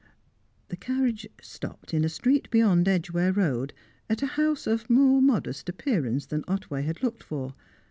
The 0.69 0.77
carriage 0.77 1.27
stopped 1.43 1.93
in 1.93 2.03
a 2.03 2.09
street 2.09 2.49
beyond 2.49 2.87
Edgware 2.87 3.31
Road, 3.31 3.71
at 4.09 4.23
a 4.23 4.33
house 4.33 4.65
of 4.65 4.89
more 4.89 5.21
modest 5.21 5.69
appearance 5.69 6.25
than 6.25 6.43
Otway 6.47 6.81
had 6.81 7.03
looked 7.03 7.21
for. 7.21 7.53